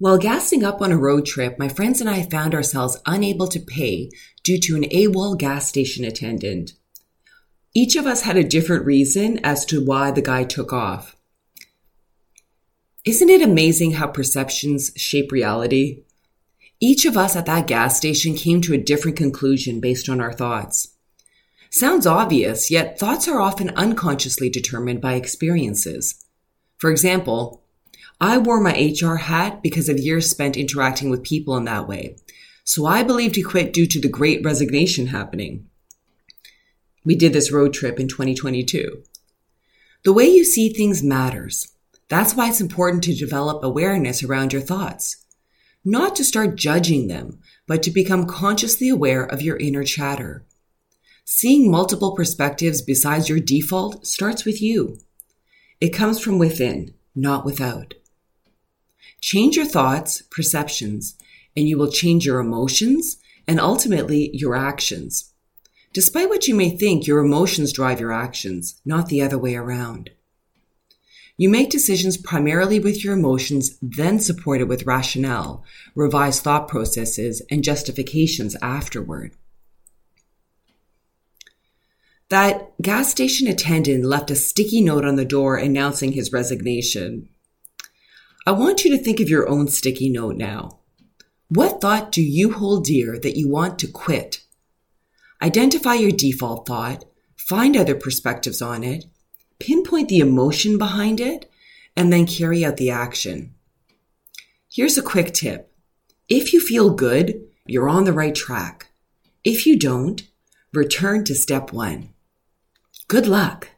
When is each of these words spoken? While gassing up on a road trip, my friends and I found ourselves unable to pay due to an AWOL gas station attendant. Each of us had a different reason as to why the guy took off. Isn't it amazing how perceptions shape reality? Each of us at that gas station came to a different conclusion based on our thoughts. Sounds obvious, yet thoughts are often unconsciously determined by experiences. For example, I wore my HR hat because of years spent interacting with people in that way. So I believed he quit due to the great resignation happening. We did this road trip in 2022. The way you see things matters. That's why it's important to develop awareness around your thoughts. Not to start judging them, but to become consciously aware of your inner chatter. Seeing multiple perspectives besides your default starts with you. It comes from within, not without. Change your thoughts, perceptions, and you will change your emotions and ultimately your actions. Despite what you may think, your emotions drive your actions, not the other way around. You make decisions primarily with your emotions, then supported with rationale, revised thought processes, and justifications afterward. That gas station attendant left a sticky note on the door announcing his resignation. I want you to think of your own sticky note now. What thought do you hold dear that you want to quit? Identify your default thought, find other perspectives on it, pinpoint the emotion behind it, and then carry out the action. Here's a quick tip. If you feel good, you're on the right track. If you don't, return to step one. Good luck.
While 0.00 0.16
gassing 0.16 0.64
up 0.64 0.80
on 0.80 0.92
a 0.92 0.96
road 0.96 1.26
trip, 1.26 1.58
my 1.58 1.68
friends 1.68 2.00
and 2.00 2.08
I 2.08 2.22
found 2.22 2.54
ourselves 2.54 2.96
unable 3.04 3.46
to 3.48 3.60
pay 3.60 4.08
due 4.42 4.58
to 4.60 4.74
an 4.74 4.84
AWOL 4.84 5.36
gas 5.36 5.68
station 5.68 6.06
attendant. 6.06 6.72
Each 7.74 7.96
of 7.96 8.06
us 8.06 8.22
had 8.22 8.38
a 8.38 8.42
different 8.42 8.86
reason 8.86 9.38
as 9.44 9.66
to 9.66 9.84
why 9.84 10.10
the 10.10 10.22
guy 10.22 10.44
took 10.44 10.72
off. 10.72 11.16
Isn't 13.04 13.28
it 13.28 13.42
amazing 13.42 13.92
how 13.92 14.06
perceptions 14.06 14.90
shape 14.96 15.30
reality? 15.30 16.04
Each 16.80 17.04
of 17.04 17.18
us 17.18 17.36
at 17.36 17.44
that 17.44 17.66
gas 17.66 17.98
station 17.98 18.34
came 18.34 18.62
to 18.62 18.72
a 18.72 18.78
different 18.78 19.18
conclusion 19.18 19.80
based 19.80 20.08
on 20.08 20.18
our 20.18 20.32
thoughts. 20.32 20.96
Sounds 21.68 22.06
obvious, 22.06 22.70
yet 22.70 22.98
thoughts 22.98 23.28
are 23.28 23.38
often 23.38 23.68
unconsciously 23.76 24.48
determined 24.48 25.02
by 25.02 25.12
experiences. 25.12 26.24
For 26.78 26.90
example, 26.90 27.59
I 28.20 28.36
wore 28.36 28.60
my 28.60 28.72
HR 28.72 29.16
hat 29.16 29.62
because 29.62 29.88
of 29.88 29.98
years 29.98 30.28
spent 30.28 30.56
interacting 30.56 31.08
with 31.08 31.22
people 31.22 31.56
in 31.56 31.64
that 31.64 31.88
way. 31.88 32.16
So 32.64 32.84
I 32.84 33.02
believed 33.02 33.36
he 33.36 33.42
quit 33.42 33.72
due 33.72 33.86
to 33.86 34.00
the 34.00 34.08
great 34.08 34.44
resignation 34.44 35.06
happening. 35.06 35.66
We 37.02 37.14
did 37.14 37.32
this 37.32 37.50
road 37.50 37.72
trip 37.72 37.98
in 37.98 38.08
2022. 38.08 39.02
The 40.04 40.12
way 40.12 40.26
you 40.26 40.44
see 40.44 40.68
things 40.68 41.02
matters. 41.02 41.72
That's 42.08 42.34
why 42.34 42.48
it's 42.48 42.60
important 42.60 43.04
to 43.04 43.14
develop 43.14 43.64
awareness 43.64 44.22
around 44.22 44.52
your 44.52 44.62
thoughts. 44.62 45.24
Not 45.82 46.14
to 46.16 46.24
start 46.24 46.56
judging 46.56 47.08
them, 47.08 47.40
but 47.66 47.82
to 47.84 47.90
become 47.90 48.26
consciously 48.26 48.90
aware 48.90 49.24
of 49.24 49.40
your 49.40 49.56
inner 49.56 49.84
chatter. 49.84 50.44
Seeing 51.24 51.70
multiple 51.70 52.14
perspectives 52.14 52.82
besides 52.82 53.30
your 53.30 53.40
default 53.40 54.06
starts 54.06 54.44
with 54.44 54.60
you. 54.60 54.98
It 55.80 55.90
comes 55.90 56.20
from 56.20 56.38
within, 56.38 56.92
not 57.14 57.46
without. 57.46 57.94
Change 59.20 59.56
your 59.56 59.66
thoughts, 59.66 60.22
perceptions, 60.30 61.16
and 61.56 61.68
you 61.68 61.76
will 61.76 61.90
change 61.90 62.24
your 62.24 62.40
emotions 62.40 63.18
and 63.46 63.60
ultimately 63.60 64.30
your 64.32 64.54
actions. 64.54 65.32
Despite 65.92 66.28
what 66.28 66.46
you 66.46 66.54
may 66.54 66.70
think, 66.70 67.06
your 67.06 67.18
emotions 67.18 67.72
drive 67.72 68.00
your 68.00 68.12
actions, 68.12 68.80
not 68.84 69.08
the 69.08 69.22
other 69.22 69.38
way 69.38 69.56
around. 69.56 70.10
You 71.36 71.48
make 71.48 71.70
decisions 71.70 72.16
primarily 72.16 72.78
with 72.78 73.02
your 73.02 73.14
emotions, 73.14 73.78
then 73.80 74.20
supported 74.20 74.68
with 74.68 74.86
rationale, 74.86 75.64
revised 75.94 76.42
thought 76.42 76.68
processes, 76.68 77.42
and 77.50 77.64
justifications 77.64 78.56
afterward. 78.62 79.32
That 82.28 82.80
gas 82.80 83.10
station 83.10 83.48
attendant 83.48 84.04
left 84.04 84.30
a 84.30 84.36
sticky 84.36 84.82
note 84.82 85.04
on 85.04 85.16
the 85.16 85.24
door 85.24 85.56
announcing 85.56 86.12
his 86.12 86.32
resignation. 86.32 87.28
I 88.46 88.52
want 88.52 88.84
you 88.84 88.90
to 88.96 89.02
think 89.02 89.20
of 89.20 89.28
your 89.28 89.48
own 89.48 89.68
sticky 89.68 90.08
note 90.08 90.36
now. 90.36 90.78
What 91.48 91.80
thought 91.80 92.10
do 92.12 92.22
you 92.22 92.52
hold 92.52 92.84
dear 92.84 93.18
that 93.18 93.36
you 93.36 93.48
want 93.48 93.78
to 93.80 93.86
quit? 93.86 94.44
Identify 95.42 95.94
your 95.94 96.10
default 96.10 96.66
thought, 96.66 97.04
find 97.36 97.76
other 97.76 97.94
perspectives 97.94 98.62
on 98.62 98.84
it, 98.84 99.04
pinpoint 99.58 100.08
the 100.08 100.20
emotion 100.20 100.78
behind 100.78 101.20
it, 101.20 101.50
and 101.96 102.12
then 102.12 102.26
carry 102.26 102.64
out 102.64 102.76
the 102.76 102.90
action. 102.90 103.54
Here's 104.72 104.96
a 104.96 105.02
quick 105.02 105.34
tip. 105.34 105.72
If 106.28 106.52
you 106.52 106.60
feel 106.60 106.90
good, 106.90 107.42
you're 107.66 107.88
on 107.88 108.04
the 108.04 108.12
right 108.12 108.34
track. 108.34 108.92
If 109.44 109.66
you 109.66 109.78
don't, 109.78 110.22
return 110.72 111.24
to 111.24 111.34
step 111.34 111.72
one. 111.72 112.10
Good 113.08 113.26
luck. 113.26 113.70